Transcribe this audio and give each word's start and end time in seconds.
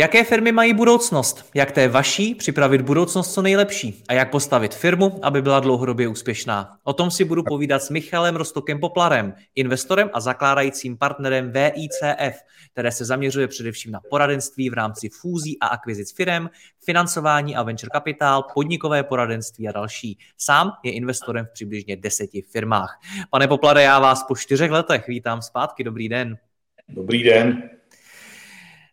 Jaké 0.00 0.24
firmy 0.24 0.52
mají 0.52 0.74
budoucnost? 0.74 1.50
Jak 1.54 1.72
té 1.72 1.88
vaší 1.88 2.34
připravit 2.34 2.80
budoucnost 2.80 3.34
co 3.34 3.42
nejlepší? 3.42 4.04
A 4.08 4.12
jak 4.12 4.30
postavit 4.30 4.74
firmu, 4.74 5.18
aby 5.22 5.42
byla 5.42 5.60
dlouhodobě 5.60 6.08
úspěšná? 6.08 6.76
O 6.84 6.92
tom 6.92 7.10
si 7.10 7.24
budu 7.24 7.42
povídat 7.42 7.82
s 7.82 7.90
Michalem 7.90 8.36
Rostokem 8.36 8.80
Poplarem, 8.80 9.34
investorem 9.54 10.10
a 10.12 10.20
zakládajícím 10.20 10.98
partnerem 10.98 11.52
VICF, 11.52 12.40
které 12.72 12.92
se 12.92 13.04
zaměřuje 13.04 13.48
především 13.48 13.92
na 13.92 14.00
poradenství 14.10 14.70
v 14.70 14.74
rámci 14.74 15.08
fúzí 15.08 15.58
a 15.60 15.66
akvizic 15.66 16.16
firm, 16.16 16.48
financování 16.84 17.56
a 17.56 17.62
venture 17.62 17.90
kapitál, 17.92 18.44
podnikové 18.54 19.02
poradenství 19.02 19.68
a 19.68 19.72
další. 19.72 20.18
Sám 20.38 20.72
je 20.84 20.92
investorem 20.92 21.46
v 21.46 21.52
přibližně 21.52 21.96
deseti 21.96 22.42
firmách. 22.42 23.00
Pane 23.30 23.48
Poplare, 23.48 23.82
já 23.82 23.98
vás 23.98 24.22
po 24.22 24.36
čtyřech 24.36 24.70
letech 24.70 25.08
vítám 25.08 25.42
zpátky. 25.42 25.84
Dobrý 25.84 26.08
den. 26.08 26.38
Dobrý 26.88 27.22
den. 27.22 27.70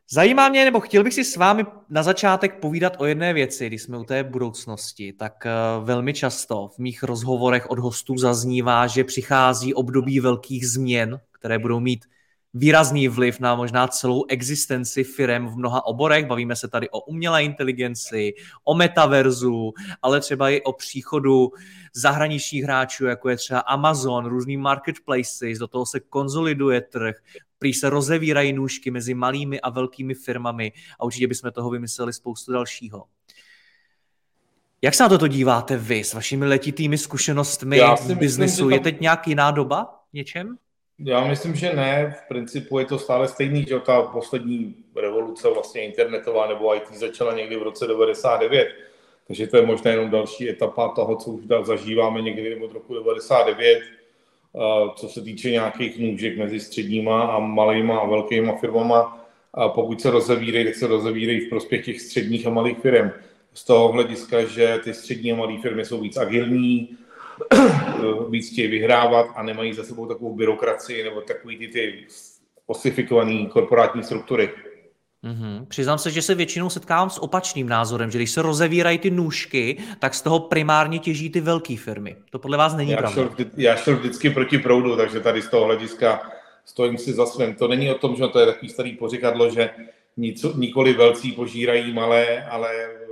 Zajímá 0.09 0.49
mě, 0.49 0.65
nebo 0.65 0.79
chtěl 0.79 1.03
bych 1.03 1.13
si 1.13 1.23
s 1.23 1.35
vámi 1.35 1.65
na 1.89 2.03
začátek 2.03 2.59
povídat 2.59 3.01
o 3.01 3.05
jedné 3.05 3.33
věci, 3.33 3.67
když 3.67 3.81
jsme 3.81 3.97
u 3.97 4.03
té 4.03 4.23
budoucnosti, 4.23 5.13
tak 5.13 5.45
eh, 5.45 5.51
velmi 5.83 6.13
často 6.13 6.69
v 6.75 6.79
mých 6.79 7.03
rozhovorech 7.03 7.69
od 7.69 7.79
hostů 7.79 8.17
zaznívá, 8.17 8.87
že 8.87 9.03
přichází 9.03 9.73
období 9.73 10.19
velkých 10.19 10.69
změn, 10.69 11.19
které 11.31 11.59
budou 11.59 11.79
mít 11.79 12.05
výrazný 12.53 13.07
vliv 13.07 13.39
na 13.39 13.55
možná 13.55 13.87
celou 13.87 14.25
existenci 14.29 15.03
firem 15.03 15.47
v 15.47 15.57
mnoha 15.57 15.85
oborech. 15.85 16.25
Bavíme 16.25 16.55
se 16.55 16.67
tady 16.67 16.89
o 16.89 16.99
umělé 16.99 17.43
inteligenci, 17.43 18.33
o 18.63 18.75
metaverzu, 18.75 19.73
ale 20.01 20.19
třeba 20.19 20.49
i 20.49 20.61
o 20.61 20.73
příchodu 20.73 21.51
zahraničních 21.93 22.63
hráčů, 22.63 23.05
jako 23.05 23.29
je 23.29 23.37
třeba 23.37 23.59
Amazon, 23.59 24.25
různý 24.25 24.57
marketplaces, 24.57 25.57
do 25.59 25.67
toho 25.67 25.85
se 25.85 25.99
konzoliduje 25.99 26.81
trh, 26.81 27.15
prý 27.59 27.73
se 27.73 27.89
rozevírají 27.89 28.53
nůžky 28.53 28.91
mezi 28.91 29.13
malými 29.13 29.61
a 29.61 29.69
velkými 29.69 30.13
firmami 30.13 30.71
a 30.99 31.03
určitě 31.03 31.27
bychom 31.27 31.51
toho 31.51 31.69
vymysleli 31.69 32.13
spoustu 32.13 32.51
dalšího. 32.51 33.03
Jak 34.81 34.93
se 34.93 35.03
na 35.03 35.09
toto 35.09 35.27
díváte 35.27 35.77
vy 35.77 36.03
s 36.03 36.13
vašimi 36.13 36.45
letitými 36.45 36.97
zkušenostmi 36.97 37.79
v 38.01 38.15
biznesu? 38.15 38.69
Je 38.69 38.79
teď 38.79 38.99
nějak 38.99 39.27
jiná 39.27 39.51
doba 39.51 39.99
něčem? 40.13 40.57
Já 40.99 41.27
myslím, 41.27 41.55
že 41.55 41.73
ne. 41.73 42.15
V 42.23 42.27
principu 42.27 42.79
je 42.79 42.85
to 42.85 42.99
stále 42.99 43.27
stejný, 43.27 43.65
že 43.69 43.79
ta 43.79 44.01
poslední 44.01 44.75
revoluce 44.95 45.49
vlastně 45.49 45.85
internetová 45.85 46.47
nebo 46.47 46.75
IT 46.75 46.91
začala 46.93 47.33
někdy 47.33 47.55
v 47.55 47.63
roce 47.63 47.87
99. 47.87 48.67
Takže 49.27 49.47
to 49.47 49.57
je 49.57 49.65
možná 49.65 49.91
jenom 49.91 50.09
další 50.09 50.49
etapa 50.49 50.89
toho, 50.89 51.15
co 51.15 51.31
už 51.31 51.43
zažíváme 51.63 52.21
někdy 52.21 52.55
od 52.55 52.71
roku 52.71 52.93
99 52.93 53.79
co 54.95 55.09
se 55.09 55.21
týče 55.21 55.51
nějakých 55.51 55.99
nůžek 55.99 56.37
mezi 56.37 56.59
středníma 56.59 57.23
a 57.23 57.39
malýma 57.39 57.99
a 57.99 58.07
velkýma 58.07 58.55
firmama. 58.55 59.27
A 59.53 59.69
pokud 59.69 60.01
se 60.01 60.09
rozevírají, 60.11 60.65
tak 60.65 60.75
se 60.75 60.87
rozevírají 60.87 61.39
v 61.39 61.49
prospěch 61.49 61.85
těch 61.85 62.01
středních 62.01 62.47
a 62.47 62.49
malých 62.49 62.77
firm. 62.77 63.11
Z 63.53 63.63
toho 63.63 63.91
hlediska, 63.91 64.45
že 64.45 64.79
ty 64.83 64.93
střední 64.93 65.31
a 65.31 65.35
malé 65.35 65.57
firmy 65.61 65.85
jsou 65.85 66.01
víc 66.01 66.17
agilní, 66.17 66.97
víc 68.29 68.51
chtějí 68.51 68.67
vyhrávat 68.67 69.27
a 69.35 69.43
nemají 69.43 69.73
za 69.73 69.83
sebou 69.83 70.05
takovou 70.05 70.35
byrokracii 70.35 71.03
nebo 71.03 71.21
takový 71.21 71.57
ty, 71.57 71.67
ty 71.67 72.05
osifikované 72.65 73.45
korporátní 73.45 74.03
struktury. 74.03 74.49
Mm-hmm. 75.23 75.65
Přiznám 75.65 75.97
se, 75.97 76.11
že 76.11 76.21
se 76.21 76.35
většinou 76.35 76.69
setkávám 76.69 77.09
s 77.09 77.23
opačným 77.23 77.69
názorem, 77.69 78.11
že 78.11 78.17
když 78.17 78.31
se 78.31 78.41
rozevírají 78.41 78.97
ty 78.97 79.11
nůžky, 79.11 79.77
tak 79.99 80.13
z 80.13 80.21
toho 80.21 80.39
primárně 80.39 80.99
těží 80.99 81.29
ty 81.29 81.41
velké 81.41 81.77
firmy. 81.77 82.15
To 82.29 82.39
podle 82.39 82.57
vás 82.57 82.75
není 82.75 82.91
já 82.91 82.97
pravda. 82.97 83.15
Šel, 83.15 83.45
já 83.57 83.75
šel 83.75 83.97
vždycky 83.97 84.29
proti 84.29 84.57
proudu, 84.57 84.95
takže 84.95 85.19
tady 85.19 85.41
z 85.41 85.49
toho 85.49 85.65
hlediska 85.65 86.31
stojím 86.65 86.97
si 86.97 87.13
za 87.13 87.25
svým. 87.25 87.55
To 87.55 87.67
není 87.67 87.91
o 87.91 87.97
tom, 87.97 88.15
že 88.15 88.27
to 88.27 88.39
je 88.39 88.45
takový 88.45 88.69
starý 88.69 88.97
pořikadlo, 88.97 89.49
že 89.49 89.69
nic, 90.17 90.45
nikoli 90.55 90.93
velcí 90.93 91.31
požírají 91.31 91.93
malé, 91.93 92.45
ale 92.45 92.69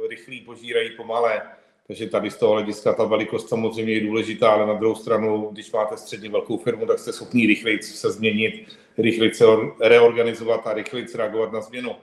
rychlí 0.09 0.41
požírají 0.41 0.89
pomalé. 0.97 1.41
Takže 1.88 2.07
tady 2.07 2.31
z 2.31 2.38
toho 2.38 2.53
hlediska 2.53 2.94
ta 2.94 3.03
velikost 3.03 3.50
samozřejmě 3.50 3.94
je 3.94 4.01
důležitá, 4.01 4.50
ale 4.50 4.66
na 4.68 4.73
druhou 4.73 4.96
stranu, 4.96 5.50
když 5.51 5.72
máte 5.72 5.97
středně 5.97 6.29
velkou 6.29 6.57
firmu, 6.57 6.85
tak 6.85 7.00
jste 7.00 7.13
schopni 7.13 7.47
rychleji 7.47 7.84
se 7.84 8.12
změnit, 8.12 8.68
rychleji 8.97 9.34
se 9.34 9.46
reorganizovat 9.81 10.68
a 10.68 10.74
rychleji 10.74 11.06
reagovat 11.16 11.51
na 11.51 11.62
změnu. 11.62 11.95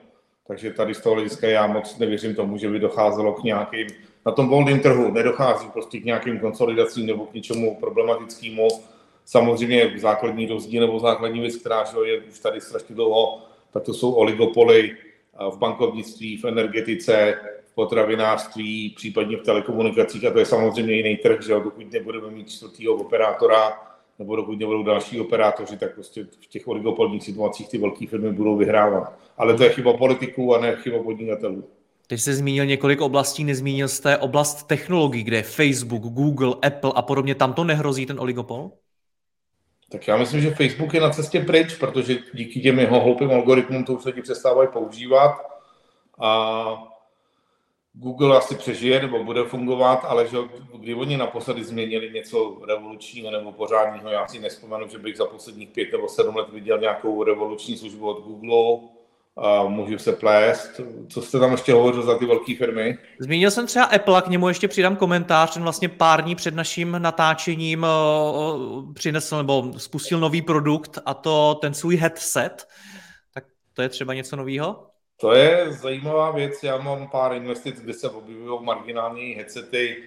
Takže 0.47 0.73
tady 0.73 0.93
z 0.93 1.01
toho 1.01 1.15
hlediska 1.15 1.47
já 1.47 1.67
moc 1.67 1.97
nevěřím 1.97 2.35
tomu, 2.35 2.57
že 2.57 2.69
by 2.69 2.79
docházelo 2.79 3.33
k 3.33 3.43
nějakým, 3.43 3.87
na 4.25 4.31
tom 4.31 4.49
volném 4.49 4.79
trhu 4.79 5.11
nedochází 5.11 5.67
prostě 5.73 5.99
k 5.99 6.05
nějakým 6.05 6.39
konsolidacím 6.39 7.05
nebo 7.05 7.25
k 7.25 7.33
něčemu 7.33 7.75
problematickému. 7.79 8.67
Samozřejmě 9.25 9.93
základní 9.97 10.47
rozdíl 10.47 10.81
nebo 10.87 10.99
základní 10.99 11.39
věc, 11.39 11.55
která 11.55 11.85
je 12.05 12.19
už 12.19 12.39
tady 12.39 12.61
strašně 12.61 12.95
dlouho, 12.95 13.41
tak 13.73 13.83
to 13.83 13.93
jsou 13.93 14.13
oligopoly 14.13 14.97
v 15.51 15.57
bankovnictví, 15.57 16.37
v 16.37 16.45
energetice, 16.45 17.35
potravinářství, 17.75 18.89
případně 18.89 19.37
v 19.37 19.43
telekomunikacích 19.43 20.25
a 20.25 20.31
to 20.31 20.39
je 20.39 20.45
samozřejmě 20.45 20.93
jiný 20.93 21.17
trh, 21.17 21.41
že 21.41 21.53
dokud 21.53 21.93
nebudeme 21.93 22.31
mít 22.31 22.49
čtvrtého 22.49 22.93
operátora 22.93 23.93
nebo 24.19 24.35
dokud 24.35 24.59
nebudou 24.59 24.83
další 24.83 25.21
operátoři, 25.21 25.77
tak 25.77 25.93
prostě 25.93 26.23
v 26.23 26.47
těch 26.47 26.67
oligopolních 26.67 27.23
situacích 27.23 27.69
ty 27.69 27.77
velké 27.77 28.07
firmy 28.07 28.31
budou 28.31 28.57
vyhrávat. 28.57 29.13
Ale 29.37 29.53
to 29.53 29.63
je 29.63 29.69
chyba 29.69 29.97
politiků 29.97 30.55
a 30.55 30.61
ne 30.61 30.75
chyba 30.75 31.03
podnikatelů. 31.03 31.63
Teď 32.07 32.19
jste 32.19 32.33
zmínil 32.33 32.65
několik 32.65 33.01
oblastí, 33.01 33.43
nezmínil 33.43 33.87
jste 33.87 34.17
oblast 34.17 34.63
technologií, 34.63 35.23
kde 35.23 35.37
je 35.37 35.43
Facebook, 35.43 36.01
Google, 36.01 36.55
Apple 36.61 36.91
a 36.95 37.01
podobně, 37.01 37.35
tam 37.35 37.53
to 37.53 37.63
nehrozí 37.63 38.05
ten 38.05 38.19
oligopol? 38.19 38.71
Tak 39.89 40.07
já 40.07 40.17
myslím, 40.17 40.41
že 40.41 40.51
Facebook 40.51 40.93
je 40.93 41.01
na 41.01 41.09
cestě 41.09 41.39
pryč, 41.39 41.75
protože 41.75 42.17
díky 42.33 42.61
těm 42.61 42.79
jeho 42.79 42.99
hloupým 42.99 43.31
algoritmům 43.31 43.83
to 43.83 43.93
už 43.93 44.05
lidi 44.05 44.21
přestávají 44.21 44.69
používat 44.73 45.31
a 46.21 46.92
Google 47.93 48.37
asi 48.37 48.55
přežije 48.55 49.01
nebo 49.01 49.23
bude 49.23 49.43
fungovat, 49.43 50.05
ale 50.07 50.27
že 50.27 50.37
kdy 50.79 50.93
oni 50.93 51.17
naposledy 51.17 51.63
změnili 51.63 52.11
něco 52.11 52.61
revolučního 52.67 53.31
nebo 53.31 53.51
pořádního, 53.51 54.09
já 54.09 54.27
si 54.27 54.39
nespomenu, 54.39 54.87
že 54.87 54.97
bych 54.97 55.17
za 55.17 55.25
posledních 55.25 55.69
pět 55.69 55.91
nebo 55.91 56.07
sedm 56.07 56.35
let 56.35 56.49
viděl 56.53 56.79
nějakou 56.79 57.23
revoluční 57.23 57.77
službu 57.77 58.09
od 58.09 58.23
Google, 58.23 58.89
a 59.37 59.63
můžu 59.63 59.97
se 59.97 60.13
plést. 60.13 60.81
Co 61.09 61.21
jste 61.21 61.39
tam 61.39 61.51
ještě 61.51 61.73
hovořil 61.73 62.03
za 62.03 62.17
ty 62.17 62.25
velké 62.25 62.55
firmy? 62.55 62.97
Zmínil 63.19 63.51
jsem 63.51 63.67
třeba 63.67 63.85
Apple, 63.85 64.21
k 64.21 64.27
němu 64.27 64.47
ještě 64.47 64.67
přidám 64.67 64.95
komentář. 64.95 65.53
Ten 65.53 65.63
vlastně 65.63 65.89
pár 65.89 66.23
dní 66.23 66.35
před 66.35 66.55
naším 66.55 66.95
natáčením 66.99 67.85
přinesl 68.93 69.37
nebo 69.37 69.73
spustil 69.77 70.19
nový 70.19 70.41
produkt 70.41 70.99
a 71.05 71.13
to 71.13 71.55
ten 71.61 71.73
svůj 71.73 71.95
headset. 71.95 72.67
Tak 73.33 73.43
to 73.73 73.81
je 73.81 73.89
třeba 73.89 74.13
něco 74.13 74.35
nového? 74.35 74.87
To 75.23 75.31
je 75.31 75.67
zajímavá 75.71 76.31
věc. 76.31 76.63
Já 76.63 76.77
mám 76.77 77.07
pár 77.07 77.33
investic, 77.33 77.81
kde 77.81 77.93
se 77.93 78.09
objevují 78.09 78.59
marginální 78.63 79.33
headsety 79.33 79.97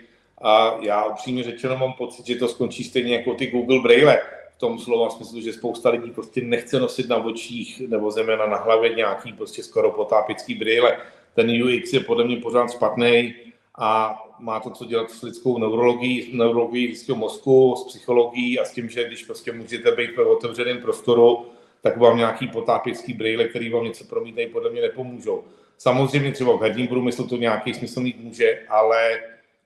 a 0.43 0.77
já 0.81 1.05
upřímně 1.05 1.43
řečeno 1.43 1.77
mám 1.77 1.93
pocit, 1.93 2.27
že 2.27 2.37
to 2.37 2.49
skončí 2.49 2.85
stejně 2.85 3.17
jako 3.17 3.35
ty 3.35 3.47
Google 3.47 3.81
Braille. 3.81 4.23
V 4.57 4.59
tom 4.59 4.79
slova 4.79 5.11
smyslu, 5.11 5.41
že 5.41 5.53
spousta 5.53 5.91
lidí 5.91 6.11
prostě 6.11 6.41
nechce 6.41 6.81
nosit 6.81 7.09
na 7.09 7.17
očích 7.17 7.81
nebo 7.89 8.11
zejména 8.11 8.47
na 8.47 8.57
hlavě 8.57 8.95
nějaký 8.95 9.33
prostě 9.33 9.63
skoro 9.63 9.91
potápický 9.91 10.55
brýle. 10.55 10.99
Ten 11.35 11.63
UX 11.63 11.93
je 11.93 12.01
podle 12.01 12.25
mě 12.25 12.37
pořád 12.37 12.73
špatný 12.73 13.35
a 13.79 14.23
má 14.39 14.61
to 14.61 14.71
co 14.71 14.85
dělat 14.85 15.11
s 15.11 15.23
lidskou 15.23 15.59
neurologií, 15.59 16.31
neurologií 16.37 16.87
lidského 16.87 17.19
mozku, 17.19 17.75
s 17.77 17.85
psychologií 17.85 18.59
a 18.59 18.65
s 18.65 18.73
tím, 18.73 18.89
že 18.89 19.05
když 19.05 19.25
prostě 19.25 19.53
můžete 19.53 19.93
být 19.93 20.17
ve 20.17 20.25
otevřeném 20.25 20.79
prostoru, 20.79 21.47
tak 21.87 21.97
vám 21.97 22.17
nějaký 22.17 22.49
potápěcký 22.49 23.13
brýle, 23.13 23.45
který 23.45 23.71
vám 23.71 23.85
něco 23.85 24.05
promítají, 24.05 24.47
podle 24.47 24.71
mě 24.71 24.83
nepomůžou. 24.83 25.45
Samozřejmě 25.79 26.33
třeba 26.33 26.57
v 26.57 26.61
herním 26.61 26.89
průmyslu 26.89 27.27
to 27.27 27.37
nějaký 27.37 27.75
smysl 27.75 28.01
mít 28.01 28.21
může, 28.21 28.59
ale 28.69 29.21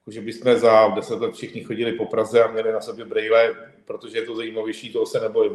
že 0.06 0.20
bychom 0.20 0.58
za 0.58 0.88
deset 0.88 1.20
let 1.20 1.34
všichni 1.34 1.64
chodili 1.64 1.92
po 1.92 2.06
Praze 2.06 2.44
a 2.44 2.52
měli 2.52 2.72
na 2.72 2.80
sobě 2.80 3.04
brýle, 3.04 3.54
protože 3.84 4.18
je 4.18 4.22
to 4.22 4.36
zajímavější, 4.36 4.92
toho 4.92 5.06
se 5.06 5.20
nebojím. 5.20 5.52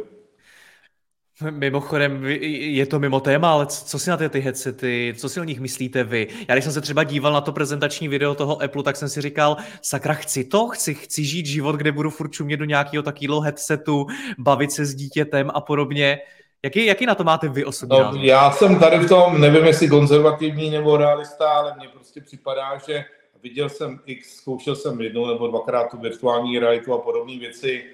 Mimochodem, 1.49 2.25
je 2.25 2.85
to 2.85 2.99
mimo 2.99 3.19
téma, 3.19 3.51
ale 3.51 3.65
co 3.65 3.99
si 3.99 4.09
na 4.09 4.17
ty, 4.17 4.29
ty 4.29 4.39
headsety, 4.39 5.13
co 5.17 5.29
si 5.29 5.39
o 5.39 5.43
nich 5.43 5.59
myslíte 5.59 6.03
vy? 6.03 6.27
Já 6.47 6.55
když 6.55 6.63
jsem 6.63 6.73
se 6.73 6.81
třeba 6.81 7.03
díval 7.03 7.33
na 7.33 7.41
to 7.41 7.51
prezentační 7.51 8.07
video 8.07 8.35
toho 8.35 8.63
Apple, 8.63 8.83
tak 8.83 8.95
jsem 8.95 9.09
si 9.09 9.21
říkal, 9.21 9.57
sakra, 9.81 10.13
chci 10.13 10.43
to, 10.43 10.67
chci, 10.67 10.93
chci 10.93 11.25
žít 11.25 11.45
život, 11.45 11.75
kde 11.75 11.91
budu 11.91 12.09
furt 12.09 12.29
čumět 12.29 12.59
do 12.59 12.65
nějakého 12.65 13.03
takového 13.03 13.41
headsetu, 13.41 14.05
bavit 14.37 14.71
se 14.71 14.85
s 14.85 14.95
dítětem 14.95 15.51
a 15.53 15.61
podobně. 15.61 16.19
Jaký, 16.65 16.85
jaký 16.85 17.05
na 17.05 17.15
to 17.15 17.23
máte 17.23 17.49
vy 17.49 17.65
osobně? 17.65 17.99
No, 17.99 18.11
já 18.15 18.51
jsem 18.51 18.79
tady 18.79 18.97
v 18.97 19.09
tom, 19.09 19.41
nevím 19.41 19.65
jestli 19.65 19.87
konzervativní 19.87 20.69
nebo 20.69 20.97
realista, 20.97 21.49
ale 21.49 21.75
mně 21.77 21.87
prostě 21.87 22.21
připadá, 22.21 22.77
že 22.87 23.05
viděl 23.43 23.69
jsem 23.69 23.99
X, 24.05 24.35
zkoušel 24.35 24.75
jsem 24.75 25.01
jednou 25.01 25.27
nebo 25.27 25.47
dvakrát 25.47 25.91
tu 25.91 25.97
virtuální 25.97 26.59
realitu 26.59 26.93
a 26.93 26.97
podobné 26.97 27.39
věci, 27.39 27.85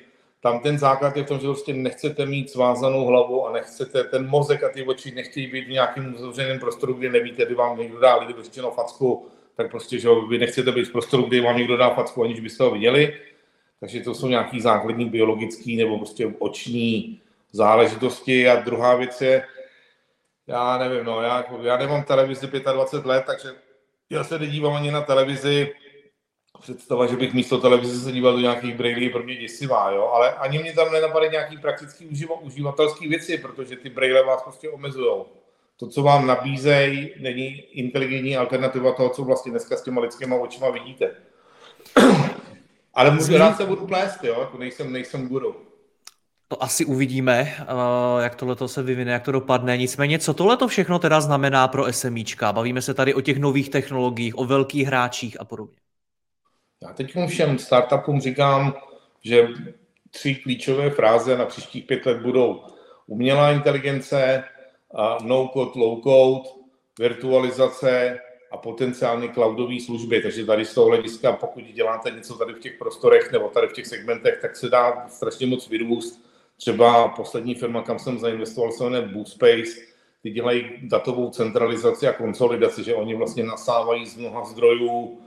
tam 0.41 0.59
ten 0.59 0.79
základ 0.79 1.17
je 1.17 1.23
v 1.23 1.27
tom, 1.27 1.39
že 1.39 1.47
prostě 1.47 1.73
nechcete 1.73 2.25
mít 2.25 2.49
svázanou 2.49 3.05
hlavu 3.05 3.47
a 3.47 3.51
nechcete, 3.51 4.03
ten 4.03 4.27
mozek 4.27 4.63
a 4.63 4.69
ty 4.69 4.83
oči 4.83 5.11
nechtějí 5.15 5.47
být 5.47 5.65
v 5.65 5.71
nějakém 5.71 6.15
uzavřeném 6.15 6.59
prostoru, 6.59 6.93
kde 6.93 7.09
nevíte, 7.09 7.45
kdy 7.45 7.55
vám 7.55 7.79
někdo 7.79 7.99
dá 7.99 8.15
lidi 8.15 8.33
řečeno 8.43 8.71
facku, 8.71 9.25
tak 9.55 9.71
prostě, 9.71 9.99
že 9.99 10.09
vy 10.29 10.37
nechcete 10.37 10.71
být 10.71 10.87
v 10.87 10.91
prostoru, 10.91 11.23
kde 11.23 11.41
vám 11.41 11.57
někdo 11.57 11.77
dá 11.77 11.89
facku, 11.89 12.23
aniž 12.23 12.39
byste 12.39 12.63
ho 12.63 12.71
viděli. 12.71 13.13
Takže 13.79 13.99
to 13.99 14.13
jsou 14.13 14.27
nějaký 14.27 14.61
základní 14.61 15.05
biologický 15.05 15.77
nebo 15.77 15.97
prostě 15.97 16.33
oční 16.39 17.21
záležitosti. 17.51 18.49
A 18.49 18.55
druhá 18.55 18.95
věc 18.95 19.21
je, 19.21 19.47
já 20.47 20.77
nevím, 20.77 21.05
no, 21.05 21.21
já, 21.21 21.45
já 21.61 21.77
nemám 21.77 22.03
televizi 22.03 22.47
25 22.47 23.05
let, 23.05 23.23
takže 23.27 23.49
já 24.09 24.23
se 24.23 24.39
nedívám 24.39 24.73
ani 24.73 24.91
na 24.91 25.01
televizi, 25.01 25.73
představa, 26.61 27.05
že 27.05 27.15
bych 27.15 27.33
místo 27.33 27.57
televize 27.57 27.99
se 27.99 28.11
díval 28.11 28.33
do 28.33 28.39
nějakých 28.39 28.75
brailí, 28.75 29.05
je 29.05 29.09
pro 29.09 29.23
mě 29.23 29.35
děsivá, 29.35 29.91
jo? 29.91 30.11
ale 30.13 30.33
ani 30.33 30.59
mě 30.59 30.73
tam 30.73 30.91
nenapadají 30.91 31.31
nějaký 31.31 31.57
praktický 31.57 32.25
uživatelský 32.41 33.07
věci, 33.07 33.37
protože 33.37 33.75
ty 33.75 33.89
braille 33.89 34.23
vás 34.23 34.43
prostě 34.43 34.69
omezují. 34.69 35.23
To, 35.77 35.87
co 35.87 36.03
vám 36.03 36.27
nabízejí, 36.27 37.13
není 37.19 37.47
inteligentní 37.59 38.37
alternativa 38.37 38.91
toho, 38.91 39.09
co 39.09 39.23
vlastně 39.23 39.51
dneska 39.51 39.77
s 39.77 39.81
těma 39.81 40.01
lidskýma 40.01 40.35
očima 40.35 40.69
vidíte. 40.69 41.15
ale 42.93 43.11
můžu, 43.11 43.37
rád 43.37 43.57
se 43.57 43.65
budu 43.65 43.87
plést, 43.87 44.23
jo? 44.23 44.39
Jako 44.39 44.57
nejsem, 44.57 44.91
nejsem 44.91 45.27
guru. 45.27 45.70
To 46.51 46.63
asi 46.63 46.85
uvidíme, 46.85 47.55
eh, 47.59 48.23
jak 48.23 48.35
tohle 48.35 48.55
se 48.67 48.83
vyvine, 48.83 49.11
jak 49.11 49.23
to 49.23 49.31
dopadne. 49.31 49.77
Nicméně, 49.77 50.19
co 50.19 50.33
tohle 50.33 50.57
všechno 50.67 50.99
teda 50.99 51.21
znamená 51.21 51.67
pro 51.67 51.93
SMIčka? 51.93 52.53
Bavíme 52.53 52.81
se 52.81 52.93
tady 52.93 53.13
o 53.13 53.21
těch 53.21 53.39
nových 53.39 53.69
technologiích, 53.69 54.37
o 54.37 54.45
velkých 54.45 54.87
hráčích 54.87 55.39
a 55.39 55.45
podobně. 55.45 55.75
Já 56.81 56.93
teď 56.93 57.13
všem 57.27 57.59
startupům 57.59 58.21
říkám, 58.21 58.73
že 59.23 59.47
tři 60.09 60.35
klíčové 60.35 60.89
fráze 60.89 61.37
na 61.37 61.45
příštích 61.45 61.85
pět 61.85 62.05
let 62.05 62.17
budou 62.21 62.63
umělá 63.07 63.51
inteligence, 63.51 64.43
no-code, 65.23 65.71
low-code, 65.71 66.43
virtualizace 66.99 68.19
a 68.51 68.57
potenciálně 68.57 69.29
cloudové 69.29 69.79
služby. 69.85 70.21
Takže 70.21 70.45
tady 70.45 70.65
z 70.65 70.73
toho 70.73 70.87
hlediska, 70.87 71.31
pokud 71.31 71.63
děláte 71.63 72.11
něco 72.11 72.37
tady 72.37 72.53
v 72.53 72.59
těch 72.59 72.77
prostorech 72.79 73.31
nebo 73.31 73.49
tady 73.49 73.67
v 73.67 73.73
těch 73.73 73.87
segmentech, 73.87 74.39
tak 74.41 74.55
se 74.55 74.69
dá 74.69 75.05
strašně 75.09 75.47
moc 75.47 75.69
vyrůst. 75.69 76.30
Třeba 76.61 77.07
poslední 77.07 77.55
firma, 77.55 77.81
kam 77.81 77.99
jsem 77.99 78.19
zainvestoval, 78.19 78.71
se 78.71 78.83
jmenuje 78.83 79.01
Boospace, 79.01 79.81
ty 80.23 80.29
dělají 80.29 80.65
datovou 80.81 81.29
centralizaci 81.29 82.07
a 82.07 82.13
konsolidaci, 82.13 82.83
že 82.83 82.95
oni 82.95 83.15
vlastně 83.15 83.43
nasávají 83.43 84.05
z 84.05 84.17
mnoha 84.17 84.45
zdrojů 84.45 85.19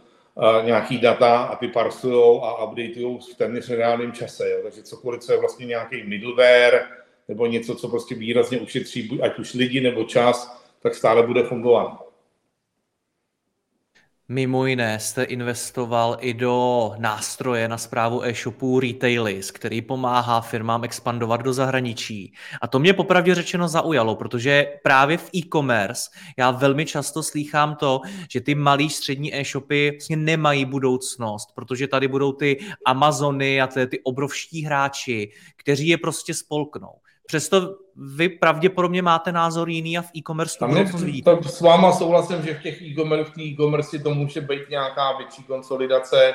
nějaký 0.64 0.98
data 0.98 1.38
a 1.38 1.56
ty 1.56 1.69
parsují 1.69 2.40
a 2.42 2.64
updateují 2.64 3.19
v 3.32 3.34
téměř 3.36 3.70
reálném 3.70 4.12
čase. 4.12 4.50
Jo. 4.50 4.58
Takže 4.62 4.82
cokoliv, 4.82 5.20
co 5.20 5.32
je 5.32 5.40
vlastně 5.40 5.66
nějaký 5.66 6.02
middleware 6.02 6.86
nebo 7.28 7.46
něco, 7.46 7.75
co 7.75 7.88
prostě 7.88 8.14
výrazně 8.14 8.60
ušetří 8.60 9.19
ať 9.22 9.38
už 9.38 9.54
lidi 9.54 9.81
nebo 9.81 10.04
čas, 10.04 10.64
tak 10.82 10.94
stále 10.94 11.26
bude 11.26 11.42
fungovat. 11.42 12.04
Mimo 14.34 14.66
jiné 14.66 15.00
jste 15.00 15.22
investoval 15.22 16.16
i 16.20 16.34
do 16.34 16.92
nástroje 16.98 17.69
na 17.69 17.78
zprávu 17.78 18.25
e-shopů 18.25 18.81
Retailis, 18.81 19.50
který 19.50 19.82
pomáhá 19.82 20.40
firmám 20.40 20.84
expandovat 20.84 21.42
do 21.42 21.52
zahraničí. 21.52 22.32
A 22.60 22.69
to 22.69 22.78
mě 22.78 22.92
popravdě 22.92 23.34
řečeno 23.34 23.69
zaujalo, 23.69 24.16
protože 24.16 24.66
právě 24.82 25.16
v 25.19 25.31
e-commerce 25.34 26.10
já 26.38 26.50
velmi 26.50 26.86
často 26.86 27.22
slýchám 27.22 27.76
to, 27.76 28.00
že 28.31 28.40
ty 28.40 28.54
malý 28.54 28.90
střední 28.90 29.36
e-shopy 29.36 29.90
vlastně 29.90 30.16
nemají 30.16 30.64
budoucnost, 30.64 31.48
protože 31.54 31.88
tady 31.88 32.08
budou 32.08 32.32
ty 32.32 32.58
Amazony 32.86 33.60
a 33.60 33.66
ty, 33.66 33.86
ty 33.86 34.00
obrovští 34.00 34.64
hráči, 34.64 35.31
kteří 35.56 35.88
je 35.88 35.98
prostě 35.98 36.34
spolknou. 36.34 37.04
Přesto 37.26 37.76
vy 37.97 38.29
pravděpodobně 38.29 39.03
máte 39.03 39.32
názor 39.32 39.69
jiný 39.69 39.99
a 39.99 40.03
v 40.03 40.11
e-commerce 40.17 40.59
to 40.59 40.99
vidíte. 40.99 41.37
s 41.43 41.61
váma 41.61 41.93
souhlasím, 41.93 42.43
že 42.43 42.55
v 42.55 42.62
těch 42.62 42.82
e-commerce, 42.82 43.32
v 43.32 43.38
e-commerce 43.38 43.99
to 43.99 44.15
může 44.15 44.41
být 44.41 44.71
nějaká 44.71 45.17
větší 45.17 45.43
konsolidace, 45.43 46.35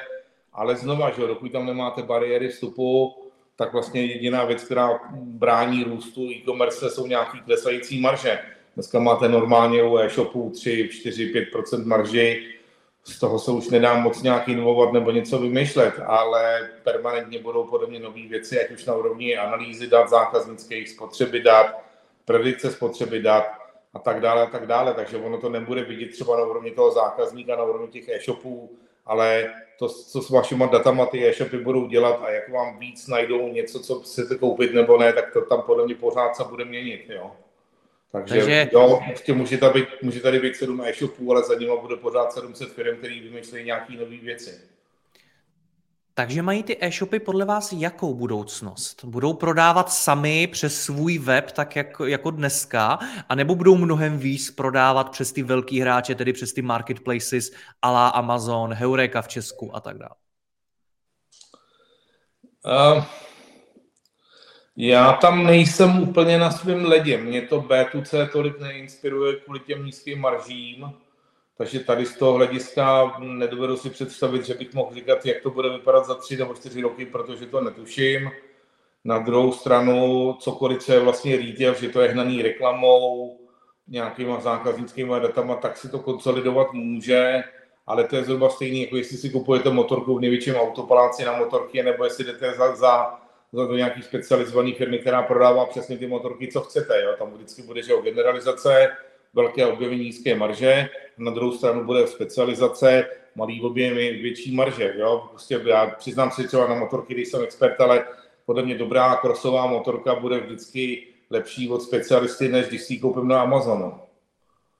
ale 0.53 0.75
znova, 0.75 1.11
že 1.11 1.27
dokud 1.27 1.51
tam 1.51 1.65
nemáte 1.65 2.03
bariéry 2.03 2.49
vstupu, 2.49 3.15
tak 3.55 3.73
vlastně 3.73 4.05
jediná 4.05 4.45
věc, 4.45 4.63
která 4.63 4.99
brání 5.13 5.83
růstu 5.83 6.21
e-commerce, 6.31 6.89
jsou 6.89 7.07
nějaký 7.07 7.41
klesající 7.41 8.01
marže. 8.01 8.39
Dneska 8.75 8.99
máte 8.99 9.29
normálně 9.29 9.83
u 9.83 9.97
e-shopu 9.97 10.51
3, 10.55 10.89
4, 10.91 11.33
5% 11.53 11.85
marži, 11.85 12.58
z 13.03 13.19
toho 13.19 13.39
se 13.39 13.51
už 13.51 13.69
nedá 13.69 13.97
moc 13.97 14.21
nějak 14.21 14.47
inovovat 14.47 14.93
nebo 14.93 15.11
něco 15.11 15.39
vymýšlet, 15.39 15.93
ale 16.05 16.69
permanentně 16.83 17.39
budou 17.39 17.63
podobně 17.63 17.99
nové 17.99 18.27
věci, 18.27 18.65
ať 18.65 18.71
už 18.71 18.85
na 18.85 18.95
úrovni 18.95 19.37
analýzy 19.37 19.87
dat 19.87 20.09
zákaznických, 20.09 20.89
spotřeby 20.89 21.41
dat, 21.41 21.81
predikce 22.25 22.71
spotřeby 22.71 23.21
dat 23.21 23.45
a 23.93 23.99
tak 23.99 24.21
dále 24.21 24.43
a 24.43 24.45
tak 24.45 24.67
dále. 24.67 24.93
Takže 24.93 25.17
ono 25.17 25.37
to 25.37 25.49
nebude 25.49 25.83
vidět 25.83 26.11
třeba 26.11 26.37
na 26.37 26.43
úrovni 26.45 26.71
toho 26.71 26.91
zákazníka, 26.91 27.55
na 27.55 27.63
úrovni 27.63 27.87
těch 27.87 28.09
e-shopů, 28.09 28.77
ale 29.05 29.53
to, 29.79 29.89
co 29.89 30.21
s 30.21 30.29
vašimi 30.29 30.65
datama 30.71 31.05
ty 31.05 31.27
e-shopy 31.27 31.57
budou 31.57 31.87
dělat 31.87 32.21
a 32.23 32.29
jak 32.29 32.49
vám 32.49 32.79
víc 32.79 33.07
najdou 33.07 33.47
něco, 33.47 33.79
co 33.79 33.99
chcete 33.99 34.35
koupit 34.35 34.73
nebo 34.73 34.97
ne, 34.97 35.13
tak 35.13 35.33
to 35.33 35.41
tam 35.41 35.61
podle 35.61 35.85
mě 35.85 35.95
pořád 35.95 36.35
se 36.35 36.43
bude 36.43 36.65
měnit. 36.65 37.05
Jo. 37.09 37.31
Takže, 38.11 38.35
Takže 38.35 38.69
jo, 38.73 38.99
prostě 39.07 39.33
může 39.33 39.57
tady, 39.57 39.79
být, 39.81 39.87
může 40.01 40.19
tady 40.19 40.39
být 40.39 40.55
7 40.55 40.81
e-shopů, 40.81 41.31
ale 41.31 41.43
za 41.43 41.55
nimi 41.55 41.71
bude 41.81 41.95
pořád 41.95 42.33
700 42.33 42.73
firm, 42.73 42.97
který 42.97 43.19
vymýšlejí 43.19 43.65
nějaké 43.65 43.93
nové 43.93 44.17
věci. 44.17 44.61
Takže 46.13 46.41
mají 46.41 46.63
ty 46.63 46.77
e-shopy 46.81 47.19
podle 47.19 47.45
vás 47.45 47.71
jakou 47.71 48.13
budoucnost? 48.13 49.05
Budou 49.05 49.33
prodávat 49.33 49.91
sami 49.91 50.47
přes 50.47 50.81
svůj 50.81 51.17
web, 51.17 51.51
tak 51.51 51.75
jak, 51.75 51.87
jako 52.05 52.31
dneska, 52.31 52.99
anebo 53.29 53.55
budou 53.55 53.77
mnohem 53.77 54.19
víc 54.19 54.51
prodávat 54.51 55.09
přes 55.09 55.31
ty 55.31 55.43
velký 55.43 55.81
hráče, 55.81 56.15
tedy 56.15 56.33
přes 56.33 56.53
ty 56.53 56.61
marketplaces, 56.61 57.51
ala 57.81 58.09
Amazon, 58.09 58.73
Heureka 58.73 59.21
v 59.21 59.27
Česku 59.27 59.75
a 59.75 59.79
tak 59.79 59.97
dále? 59.97 60.15
Uh, 62.97 63.03
já 64.77 65.13
tam 65.13 65.45
nejsem 65.45 66.03
úplně 66.03 66.37
na 66.37 66.51
svém 66.51 66.85
ledě. 66.85 67.17
Mě 67.17 67.41
to 67.41 67.61
B2C 67.61 68.29
tolik 68.29 68.59
neinspiruje 68.59 69.35
kvůli 69.35 69.59
těm 69.59 69.85
nízkým 69.85 70.19
maržím, 70.19 70.93
takže 71.57 71.79
tady 71.79 72.05
z 72.05 72.17
toho 72.17 72.33
hlediska 72.33 73.15
nedovedu 73.19 73.77
si 73.77 73.89
představit, 73.89 74.45
že 74.45 74.53
bych 74.53 74.73
mohl 74.73 74.95
říkat, 74.95 75.25
jak 75.25 75.41
to 75.41 75.49
bude 75.49 75.69
vypadat 75.69 76.05
za 76.05 76.15
tři 76.15 76.37
nebo 76.37 76.53
čtyři 76.53 76.81
roky, 76.81 77.05
protože 77.05 77.45
to 77.45 77.61
netuším. 77.61 78.31
Na 79.05 79.19
druhou 79.19 79.51
stranu, 79.51 80.33
cokoliv, 80.39 80.83
co 80.83 80.93
je 80.93 80.99
vlastně 80.99 81.37
retail, 81.37 81.73
že 81.73 81.89
to 81.89 82.01
je 82.01 82.09
hnaný 82.09 82.41
reklamou, 82.41 83.39
nějakýma 83.87 84.39
zákaznickými 84.39 85.13
datama, 85.21 85.55
tak 85.55 85.77
si 85.77 85.89
to 85.89 85.99
konsolidovat 85.99 86.73
může, 86.73 87.43
ale 87.87 88.03
to 88.03 88.15
je 88.15 88.23
zhruba 88.23 88.49
stejný, 88.49 88.81
jako 88.81 88.97
jestli 88.97 89.17
si 89.17 89.29
kupujete 89.29 89.69
motorku 89.69 90.17
v 90.17 90.21
největším 90.21 90.55
autopaláci 90.55 91.25
na 91.25 91.37
motorky, 91.37 91.83
nebo 91.83 92.03
jestli 92.03 92.25
jdete 92.25 92.53
za, 92.53 92.75
za 92.75 93.19
do 93.53 93.75
nějaký 93.75 94.01
specializované 94.01 94.73
firmy, 94.73 94.99
která 94.99 95.21
prodává 95.21 95.65
přesně 95.65 95.97
ty 95.97 96.07
motorky, 96.07 96.47
co 96.47 96.61
chcete. 96.61 97.01
Jo? 97.01 97.15
Tam 97.17 97.31
vždycky 97.33 97.61
bude 97.61 97.83
že 97.83 97.93
o 97.93 98.01
generalizace, 98.01 98.89
velké 99.33 99.65
objemy, 99.65 99.97
nízké 99.97 100.35
marže, 100.35 100.89
na 101.17 101.31
druhou 101.31 101.51
stranu 101.51 101.85
bude 101.85 102.07
specializace, 102.07 103.05
malý 103.35 103.61
objemy, 103.61 104.11
větší 104.11 104.55
marže. 104.55 104.93
Jo? 104.97 105.27
Prostě 105.29 105.61
já 105.65 105.87
přiznám 105.87 106.31
si 106.31 106.47
třeba 106.47 106.67
na 106.67 106.75
motorky, 106.75 107.13
když 107.13 107.27
jsem 107.27 107.43
expert, 107.43 107.81
ale 107.81 108.05
podle 108.45 108.63
mě 108.63 108.77
dobrá 108.77 109.15
krosová 109.15 109.67
motorka 109.67 110.15
bude 110.15 110.39
vždycky 110.39 111.07
lepší 111.29 111.69
od 111.69 111.81
specialisty, 111.81 112.47
než 112.47 112.67
když 112.67 112.81
si 112.81 112.93
ji 112.93 112.99
koupím 112.99 113.27
na 113.27 113.41
Amazonu. 113.41 113.99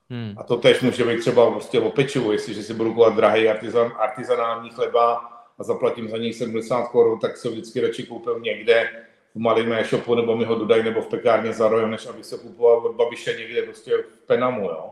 Hmm. 0.09 0.33
A 0.37 0.43
to 0.43 0.57
tež 0.57 0.81
může 0.81 1.05
být 1.05 1.19
třeba 1.19 1.51
prostě 1.51 1.79
o 1.79 1.89
pečivu, 1.89 2.31
jestliže 2.31 2.63
si 2.63 2.73
budu 2.73 2.89
kupovat 2.89 3.15
drahý 3.15 3.49
artizan, 3.49 3.93
artizanální 3.99 4.69
chleba, 4.69 5.38
a 5.59 5.63
zaplatím 5.63 6.09
za 6.09 6.17
něj 6.17 6.33
70 6.33 6.87
korun, 6.87 7.19
tak 7.19 7.37
se 7.37 7.49
vždycky 7.49 7.81
radši 7.81 8.03
koupil 8.03 8.39
někde 8.39 8.89
v 9.35 9.39
malém 9.39 9.73
e-shopu, 9.73 10.15
nebo 10.15 10.37
mi 10.37 10.45
ho 10.45 10.55
dodají, 10.55 10.83
nebo 10.83 11.01
v 11.01 11.07
pekárně 11.07 11.53
za 11.53 11.67
rojem, 11.67 11.91
než 11.91 12.05
abych 12.05 12.25
se 12.25 12.37
kupoval 12.37 12.77
od 12.77 12.95
babiše 12.95 13.33
někde 13.33 13.61
prostě 13.61 13.91
v 13.97 14.21
Penamu, 14.27 14.65
jo. 14.65 14.89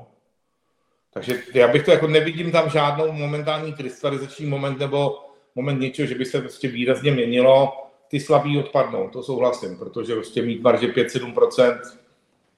Takže 1.14 1.42
já 1.54 1.68
bych 1.68 1.86
to 1.86 1.92
jako 1.92 2.08
nevidím 2.08 2.52
tam 2.52 2.70
žádnou 2.70 3.12
momentální 3.12 3.74
krystalizační 3.74 4.46
moment 4.46 4.80
nebo 4.80 5.20
moment 5.56 5.80
něčeho, 5.80 6.08
že 6.08 6.16
by 6.16 6.26
se 6.26 6.42
prostě 6.42 6.68
výrazně 6.68 7.12
měnilo. 7.12 7.74
ty 8.08 8.20
slabý 8.20 8.60
odpadnou, 8.60 9.10
to 9.10 9.24
souhlasím, 9.24 9.78
protože 9.78 10.14
prostě 10.14 10.42
mít 10.42 10.62
marže 10.62 10.88
5-7%, 10.88 11.80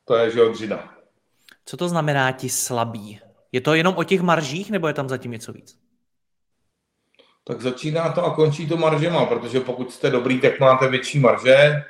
to 0.06 0.16
je, 0.16 0.32
že 0.32 0.50
dřina. 0.50 0.94
Co 1.66 1.78
to 1.78 1.90
znamená 1.90 2.32
ti 2.32 2.50
slabí? 2.50 3.20
Je 3.52 3.62
to 3.62 3.74
jenom 3.74 3.96
o 3.98 4.04
těch 4.04 4.22
maržích, 4.22 4.72
nebo 4.72 4.88
je 4.88 4.94
tam 4.94 5.10
zatím 5.10 5.32
něco 5.32 5.54
víc? 5.54 5.80
Tak 7.50 7.62
začíná 7.62 8.10
to 8.12 8.26
a 8.26 8.36
končí 8.36 8.68
to 8.68 8.78
maržema, 8.78 9.26
protože 9.26 9.60
pokud 9.60 9.92
jste 9.92 10.10
dobrý, 10.10 10.40
tak 10.40 10.60
máte 10.60 10.88
větší 10.88 11.20
marže 11.20 11.84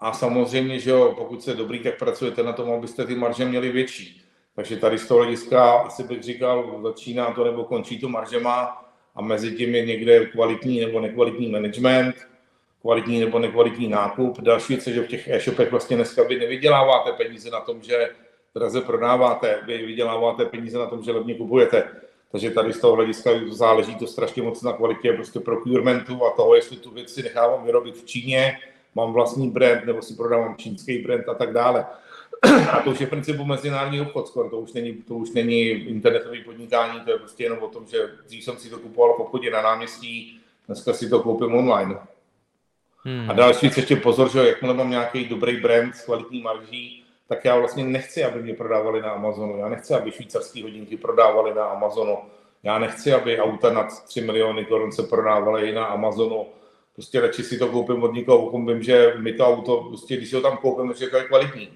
a 0.00 0.12
samozřejmě, 0.12 0.78
že 0.78 0.90
jo, 0.90 1.14
pokud 1.18 1.42
jste 1.42 1.54
dobrý, 1.54 1.78
tak 1.78 1.98
pracujete 1.98 2.42
na 2.42 2.52
tom, 2.52 2.72
abyste 2.72 3.04
ty 3.04 3.14
marže 3.14 3.44
měli 3.44 3.72
větší. 3.72 4.22
Takže 4.56 4.76
tady 4.76 4.98
z 4.98 5.08
toho 5.08 5.20
hlediska 5.20 5.72
asi 5.72 6.02
bych 6.02 6.22
říkal, 6.22 6.80
začíná 6.82 7.32
to 7.32 7.44
nebo 7.44 7.64
končí 7.64 8.00
to 8.00 8.08
maržema 8.08 8.84
a 9.14 9.22
mezi 9.22 9.56
tím 9.56 9.74
je 9.74 9.86
někde 9.86 10.26
kvalitní 10.26 10.80
nebo 10.80 11.00
nekvalitní 11.00 11.50
management, 11.50 12.14
kvalitní 12.80 13.20
nebo 13.20 13.38
nekvalitní 13.38 13.88
nákup. 13.88 14.40
Další 14.40 14.74
věc 14.74 14.86
je, 14.86 14.94
že 14.94 15.02
v 15.02 15.08
těch 15.08 15.28
e-shopech 15.28 15.70
vlastně 15.70 15.96
dneska 15.96 16.22
vy 16.22 16.38
nevyděláváte 16.38 17.12
peníze 17.12 17.50
na 17.50 17.60
tom, 17.60 17.82
že 17.82 18.08
draze 18.54 18.80
prodáváte, 18.80 19.60
vy 19.66 19.86
vyděláváte 19.86 20.44
peníze 20.44 20.78
na 20.78 20.86
tom, 20.86 21.02
že 21.02 21.12
levně 21.12 21.34
kupujete. 21.34 22.07
Takže 22.32 22.50
tady 22.50 22.72
z 22.72 22.80
toho 22.80 22.94
hlediska 22.94 23.30
záleží 23.50 23.94
to 23.94 24.06
strašně 24.06 24.42
moc 24.42 24.62
na 24.62 24.72
kvalitě 24.72 25.12
prostě 25.12 25.40
procurementu 25.40 26.24
a 26.24 26.30
toho, 26.30 26.54
jestli 26.54 26.76
tu 26.76 26.90
věc 26.90 27.14
si 27.14 27.22
nechávám 27.22 27.64
vyrobit 27.64 27.96
v 27.96 28.04
Číně, 28.04 28.58
mám 28.94 29.12
vlastní 29.12 29.50
brand 29.50 29.84
nebo 29.84 30.02
si 30.02 30.14
prodávám 30.14 30.56
čínský 30.56 30.98
brand 30.98 31.28
a 31.28 31.34
tak 31.34 31.52
dále. 31.52 31.86
A 32.72 32.80
to 32.80 32.90
už 32.90 33.00
je 33.00 33.06
v 33.06 33.10
principu 33.10 33.44
mezinárodní 33.44 34.00
obchod 34.00 34.28
skoro, 34.28 34.50
to 34.50 34.58
už 34.58 34.72
není, 34.72 34.92
to 34.94 35.14
už 35.14 35.30
není 35.30 35.68
internetový 35.68 36.44
podnikání, 36.44 37.00
to 37.00 37.10
je 37.10 37.18
prostě 37.18 37.42
jenom 37.44 37.58
o 37.58 37.68
tom, 37.68 37.86
že 37.86 37.98
dřív 38.26 38.44
jsem 38.44 38.56
si 38.56 38.70
to 38.70 38.78
kupoval 38.78 39.14
v 39.14 39.20
obchodě 39.20 39.50
na 39.50 39.62
náměstí, 39.62 40.40
dneska 40.66 40.92
si 40.92 41.08
to 41.08 41.20
koupím 41.20 41.54
online. 41.54 41.98
Hmm. 43.04 43.30
A 43.30 43.32
další 43.32 43.66
věc 43.66 43.76
ještě 43.76 43.96
pozor, 43.96 44.30
že 44.30 44.48
jakmile 44.48 44.74
mám 44.74 44.90
nějaký 44.90 45.24
dobrý 45.24 45.56
brand 45.56 45.96
s 45.96 46.04
kvalitní 46.04 46.42
marží, 46.42 47.04
tak 47.28 47.44
já 47.44 47.58
vlastně 47.58 47.84
nechci, 47.84 48.24
aby 48.24 48.42
mě 48.42 48.54
prodávali 48.54 49.02
na 49.02 49.10
Amazonu. 49.10 49.58
Já 49.58 49.68
nechci, 49.68 49.94
aby 49.94 50.10
švýcarské 50.10 50.62
hodinky 50.62 50.96
prodávali 50.96 51.54
na 51.54 51.64
Amazonu. 51.64 52.18
Já 52.62 52.78
nechci, 52.78 53.12
aby 53.12 53.40
auta 53.40 53.72
nad 53.72 54.04
3 54.04 54.20
miliony 54.20 54.64
korun 54.64 54.92
se 54.92 55.02
prodávaly 55.02 55.68
i 55.68 55.74
na 55.74 55.84
Amazonu. 55.84 56.46
Prostě 56.94 57.20
radši 57.20 57.42
si 57.42 57.58
to 57.58 57.68
koupím 57.68 58.02
od 58.02 58.14
někoho, 58.14 58.38
pokud 58.38 58.72
vím, 58.72 58.82
že 58.82 59.14
mi 59.18 59.32
to 59.32 59.46
auto, 59.46 59.76
prostě, 59.76 60.16
když 60.16 60.30
si 60.30 60.36
ho 60.36 60.42
tam 60.42 60.56
koupím, 60.56 60.94
že 60.98 61.06
to 61.06 61.16
je 61.16 61.24
kvalitní. 61.24 61.68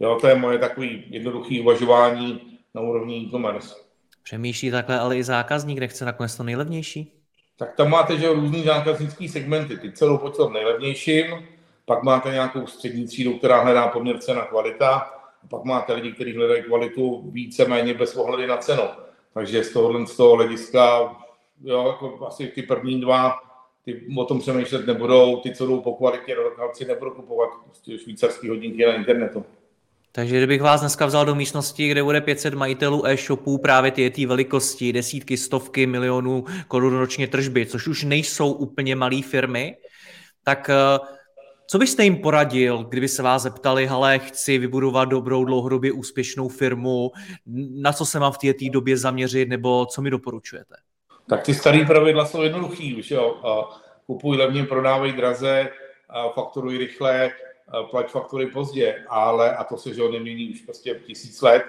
Jo, 0.00 0.18
to 0.20 0.26
je 0.26 0.34
moje 0.34 0.58
takový 0.58 1.04
jednoduchý 1.08 1.60
uvažování 1.60 2.58
na 2.74 2.80
úrovni 2.80 3.16
e-commerce. 3.16 3.74
Přemýšlí 4.22 4.70
takhle 4.70 4.98
ale 4.98 5.16
i 5.16 5.24
zákazník, 5.24 5.76
kde 5.76 5.88
chce 5.88 6.04
nakonec 6.04 6.36
to 6.36 6.42
nejlevnější? 6.42 7.12
Tak 7.56 7.76
tam 7.76 7.90
máte, 7.90 8.18
že 8.18 8.32
různý 8.32 8.62
zákaznický 8.62 9.28
segmenty. 9.28 9.76
Ty 9.76 9.92
celou 9.92 10.18
pojď 10.18 10.34
nejlevnějším, 10.52 11.26
pak 11.88 12.02
máte 12.02 12.30
nějakou 12.30 12.66
střední 12.66 13.06
třídu, 13.06 13.38
která 13.38 13.60
hledá 13.60 13.88
poměr 13.88 14.18
cena 14.18 14.42
kvalita, 14.42 14.88
a 15.44 15.46
pak 15.50 15.64
máte 15.64 15.92
lidi, 15.92 16.12
kteří 16.12 16.36
hledají 16.36 16.62
kvalitu 16.62 17.30
víceméně 17.30 17.94
bez 17.94 18.16
ohledy 18.16 18.46
na 18.46 18.56
cenu. 18.56 18.82
Takže 19.34 19.64
z 19.64 19.72
tohohle 19.72 20.06
z 20.06 20.16
toho 20.16 20.36
hlediska, 20.36 21.16
jo, 21.64 21.86
jako 21.86 22.26
asi 22.26 22.46
ty 22.46 22.62
první 22.62 23.00
dva, 23.00 23.34
ty 23.84 24.00
o 24.16 24.24
tom 24.24 24.40
přemýšlet 24.40 24.86
nebudou, 24.86 25.36
ty, 25.36 25.54
co 25.54 25.66
jdou 25.66 25.80
po 25.80 25.94
kvalitě, 25.94 26.36
si 26.72 26.84
nebudou 26.84 27.10
kupovat 27.10 27.48
prostě 27.64 27.98
švýcarský 27.98 28.48
hodinky 28.48 28.86
na 28.86 28.94
internetu. 28.94 29.44
Takže 30.12 30.36
kdybych 30.36 30.62
vás 30.62 30.80
dneska 30.80 31.06
vzal 31.06 31.24
do 31.24 31.34
místnosti, 31.34 31.88
kde 31.88 32.02
bude 32.02 32.20
500 32.20 32.54
majitelů 32.54 33.06
e-shopů, 33.06 33.58
právě 33.58 33.90
ty 33.90 34.10
ty 34.10 34.26
velikosti, 34.26 34.92
desítky, 34.92 35.36
stovky 35.36 35.86
milionů 35.86 36.44
korun 36.68 36.98
ročně 36.98 37.28
tržby, 37.28 37.66
což 37.66 37.86
už 37.86 38.04
nejsou 38.04 38.52
úplně 38.52 38.96
malé 38.96 39.22
firmy, 39.22 39.76
tak 40.44 40.70
eh, 40.70 40.98
co 41.70 41.78
byste 41.78 42.04
jim 42.04 42.16
poradil, 42.16 42.84
kdyby 42.84 43.08
se 43.08 43.22
vás 43.22 43.42
zeptali, 43.42 43.86
hele, 43.86 44.18
chci 44.18 44.58
vybudovat 44.58 45.04
dobrou, 45.04 45.44
dlouhodobě 45.44 45.92
úspěšnou 45.92 46.48
firmu, 46.48 47.10
na 47.70 47.92
co 47.92 48.06
se 48.06 48.20
mám 48.20 48.32
v 48.32 48.38
té 48.38 48.70
době 48.70 48.96
zaměřit, 48.96 49.48
nebo 49.48 49.86
co 49.86 50.02
mi 50.02 50.10
doporučujete? 50.10 50.74
Tak 51.28 51.42
ty 51.42 51.54
staré 51.54 51.84
pravidla 51.86 52.26
jsou 52.26 52.42
jednoduchý 52.42 52.94
už, 52.94 53.10
jo. 53.10 53.36
Kupuj 54.06 54.36
levně, 54.36 54.64
prodávej 54.64 55.12
draze, 55.12 55.68
fakturuj 56.34 56.78
rychle, 56.78 57.30
plať 57.90 58.10
faktury 58.10 58.46
pozdě, 58.46 59.04
ale, 59.08 59.56
a 59.56 59.64
to 59.64 59.76
se 59.76 59.94
že 59.94 60.02
nemění 60.12 60.50
už 60.50 60.60
prostě 60.60 61.00
tisíc 61.06 61.42
let, 61.42 61.62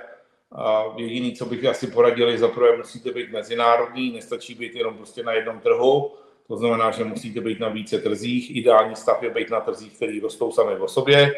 jediný, 0.98 1.34
co 1.34 1.46
bych 1.46 1.66
asi 1.66 1.88
poradil, 1.88 2.30
je 2.30 2.38
zaprvé 2.38 2.78
musíte 2.78 3.12
být 3.12 3.32
mezinárodní, 3.32 4.12
nestačí 4.12 4.56
být 4.56 4.76
jenom 4.76 4.98
prostě 4.98 5.24
na 5.24 5.34
jednom 5.34 5.60
trhu, 5.60 6.12
to 6.50 6.58
znamená, 6.58 6.92
že 6.92 7.04
musíte 7.04 7.42
být 7.42 7.60
na 7.60 7.70
více 7.70 8.00
trzích. 8.00 8.56
Ideální 8.56 8.96
stav 8.96 9.24
je 9.24 9.30
být 9.30 9.50
na 9.50 9.60
trzích, 9.60 9.94
který 9.96 10.20
rostou 10.20 10.52
sami 10.52 10.76
o 10.76 10.88
sobě. 10.88 11.32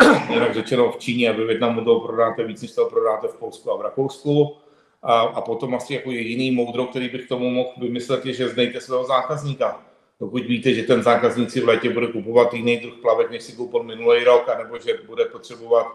Jinak 0.30 0.54
řečeno 0.54 0.92
v 0.92 0.96
Číně 0.96 1.30
a 1.30 1.32
ve 1.32 1.44
Větnamu 1.44 1.84
to 1.84 2.00
prodáte 2.00 2.44
víc, 2.44 2.62
než 2.62 2.74
to 2.74 2.86
prodáte 2.86 3.28
v 3.28 3.36
Polsku 3.36 3.70
a 3.70 3.76
v 3.76 3.80
Rakousku. 3.80 4.56
A, 5.02 5.20
a 5.20 5.40
potom 5.40 5.74
asi 5.74 5.94
jako 5.94 6.10
jediný 6.10 6.50
moudro, 6.50 6.86
který 6.86 7.08
bych 7.08 7.28
tomu 7.28 7.50
mohl 7.50 7.72
vymyslet, 7.76 8.26
je, 8.26 8.32
že 8.32 8.48
znejte 8.48 8.80
svého 8.80 9.04
zákazníka. 9.04 9.82
Pokud 10.18 10.42
víte, 10.42 10.74
že 10.74 10.82
ten 10.82 11.02
zákazník 11.02 11.50
si 11.50 11.60
v 11.60 11.68
létě 11.68 11.90
bude 11.90 12.06
kupovat 12.06 12.54
jiný 12.54 12.76
druh 12.76 12.94
plavek, 13.02 13.30
než 13.30 13.42
si 13.42 13.52
koupil 13.52 13.82
minulý 13.82 14.24
rok, 14.24 14.48
anebo 14.48 14.78
že 14.78 14.98
bude 15.06 15.24
potřebovat 15.24 15.86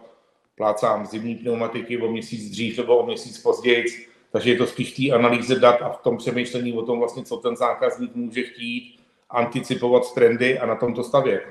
plácám 0.56 1.06
zimní 1.06 1.36
pneumatiky 1.36 1.98
o 1.98 2.12
měsíc 2.12 2.52
dřív 2.52 2.78
nebo 2.78 2.98
o 2.98 3.06
měsíc 3.06 3.38
později, 3.38 3.86
takže 4.32 4.50
je 4.50 4.58
to 4.58 4.68
spíš 4.68 4.92
té 4.92 5.16
analýze 5.16 5.60
dat 5.60 5.82
a 5.82 5.90
v 5.90 6.02
tom 6.02 6.18
přemýšlení 6.18 6.74
o 6.74 6.82
tom 6.82 7.00
vlastně, 7.00 7.24
co 7.24 7.38
ten 7.38 7.56
zákazník 7.56 8.16
může 8.16 8.42
chtít, 8.44 9.00
anticipovat 9.30 10.14
trendy 10.14 10.60
a 10.60 10.66
na 10.66 10.76
tom 10.76 10.94
to 10.94 11.04
stavět. 11.04 11.44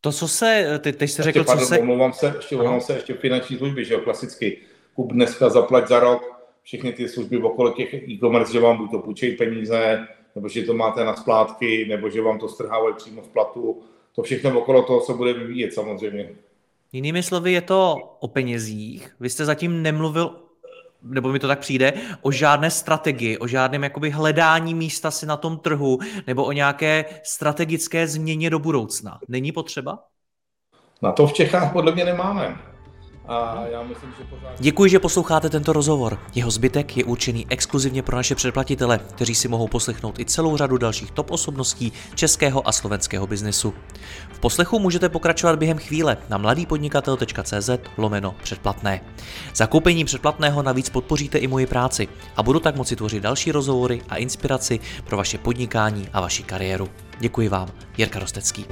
To, 0.00 0.12
co 0.12 0.28
se, 0.28 0.80
ty, 0.82 0.92
teď 0.92 1.10
jsi 1.10 1.22
řekl, 1.22 1.44
pardon, 1.44 1.64
co 1.64 1.74
se... 1.74 1.78
Omlouvám 1.78 2.12
se, 2.12 2.32
ještě, 2.36 2.56
omlouvám 2.56 2.80
se, 2.80 2.92
ještě 2.92 3.14
finanční 3.14 3.58
služby, 3.58 3.84
že 3.84 3.94
jo, 3.94 4.00
klasicky. 4.00 4.58
Kup 4.94 5.12
dneska, 5.12 5.48
zaplať 5.48 5.88
za 5.88 6.00
rok, 6.00 6.22
všechny 6.62 6.92
ty 6.92 7.08
služby 7.08 7.38
okolo 7.38 7.72
těch 7.72 7.94
e-commerce, 7.94 8.52
že 8.52 8.60
vám 8.60 8.76
buď 8.76 8.90
to 8.90 8.98
půjčejí 8.98 9.36
peníze, 9.36 10.06
nebo 10.34 10.48
že 10.48 10.62
to 10.62 10.74
máte 10.74 11.04
na 11.04 11.16
splátky, 11.16 11.86
nebo 11.88 12.10
že 12.10 12.22
vám 12.22 12.38
to 12.38 12.48
strhávají 12.48 12.94
přímo 12.94 13.22
v 13.22 13.28
platu. 13.28 13.82
To 14.14 14.22
všechno 14.22 14.60
okolo 14.60 14.82
toho 14.82 15.00
se 15.00 15.14
bude 15.14 15.32
vyvíjet 15.32 15.74
samozřejmě. 15.74 16.34
Jinými 16.92 17.22
slovy 17.22 17.52
je 17.52 17.60
to 17.60 17.96
o 18.20 18.28
penězích. 18.28 19.16
Vy 19.20 19.30
jste 19.30 19.44
zatím 19.44 19.82
nemluvil, 19.82 20.30
nebo 21.02 21.32
mi 21.32 21.38
to 21.38 21.48
tak 21.48 21.58
přijde, 21.58 21.92
o 22.22 22.30
žádné 22.30 22.70
strategii, 22.70 23.38
o 23.38 23.46
žádném 23.46 23.82
jakoby 23.82 24.10
hledání 24.10 24.74
místa 24.74 25.10
si 25.10 25.26
na 25.26 25.36
tom 25.36 25.58
trhu, 25.58 25.98
nebo 26.26 26.44
o 26.44 26.52
nějaké 26.52 27.04
strategické 27.22 28.06
změně 28.06 28.50
do 28.50 28.58
budoucna. 28.58 29.18
Není 29.28 29.52
potřeba? 29.52 29.98
Na 31.02 31.12
to 31.12 31.26
v 31.26 31.32
Čechách 31.32 31.72
podle 31.72 31.92
mě 31.92 32.04
nemáme. 32.04 32.77
A 33.28 33.64
já 33.72 33.82
myslím, 33.82 34.10
že 34.18 34.24
pořád... 34.24 34.50
Děkuji, 34.58 34.90
že 34.90 34.98
posloucháte 34.98 35.50
tento 35.50 35.72
rozhovor. 35.72 36.18
Jeho 36.34 36.50
zbytek 36.50 36.96
je 36.96 37.04
určený 37.04 37.46
exkluzivně 37.48 38.02
pro 38.02 38.16
naše 38.16 38.34
předplatitele, 38.34 38.98
kteří 38.98 39.34
si 39.34 39.48
mohou 39.48 39.68
poslechnout 39.68 40.18
i 40.18 40.24
celou 40.24 40.56
řadu 40.56 40.78
dalších 40.78 41.10
top 41.10 41.30
osobností 41.30 41.92
českého 42.14 42.68
a 42.68 42.72
slovenského 42.72 43.26
biznesu. 43.26 43.74
V 44.32 44.38
poslechu 44.38 44.78
můžete 44.78 45.08
pokračovat 45.08 45.58
během 45.58 45.78
chvíle 45.78 46.16
na 46.28 46.38
mladýpodnikatel.cz 46.38 47.70
lomeno 47.96 48.34
předplatné. 48.42 49.00
Zakoupením 49.54 50.06
předplatného 50.06 50.62
navíc 50.62 50.90
podpoříte 50.90 51.38
i 51.38 51.46
moji 51.46 51.66
práci 51.66 52.08
a 52.36 52.42
budu 52.42 52.60
tak 52.60 52.76
moci 52.76 52.96
tvořit 52.96 53.22
další 53.22 53.52
rozhovory 53.52 54.02
a 54.08 54.16
inspiraci 54.16 54.80
pro 55.04 55.16
vaše 55.16 55.38
podnikání 55.38 56.08
a 56.12 56.20
vaši 56.20 56.42
kariéru. 56.42 56.88
Děkuji 57.20 57.48
vám, 57.48 57.68
Jirka 57.96 58.18
Rostecký. 58.18 58.66